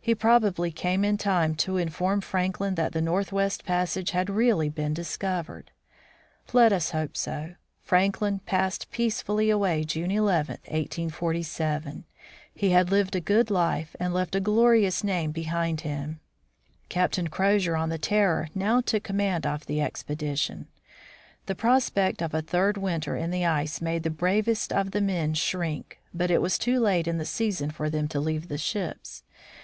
[0.00, 4.94] He probably came in time to inform Franklin that the northwest passage had really been
[4.94, 5.72] discovered.
[6.52, 7.56] Let us hope so.
[7.82, 12.04] Franklin passed peacefully away June 11, 1847.
[12.54, 16.20] He had lived a good life and left a glorious name behind him.
[16.88, 20.68] Captain Crozier of the Terror now took command of the expedition.
[21.46, 25.34] The prospect of a third winter in the ice made the bravest of the men
[25.34, 29.24] shrink, but it was too late in the season for them to leave the ships.